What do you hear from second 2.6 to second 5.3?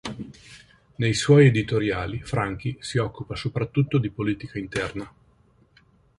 si occupa soprattutto di politica interna.